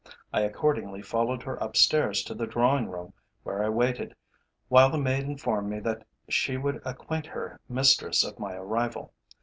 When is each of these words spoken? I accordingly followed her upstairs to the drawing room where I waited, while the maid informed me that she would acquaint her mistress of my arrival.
I 0.33 0.41
accordingly 0.41 1.03
followed 1.03 1.43
her 1.43 1.57
upstairs 1.57 2.23
to 2.23 2.33
the 2.33 2.47
drawing 2.47 2.87
room 2.89 3.13
where 3.43 3.63
I 3.63 3.69
waited, 3.69 4.15
while 4.67 4.89
the 4.89 4.97
maid 4.97 5.25
informed 5.25 5.69
me 5.69 5.79
that 5.81 6.07
she 6.27 6.57
would 6.57 6.81
acquaint 6.83 7.27
her 7.27 7.59
mistress 7.69 8.23
of 8.23 8.39
my 8.39 8.55
arrival. 8.55 9.13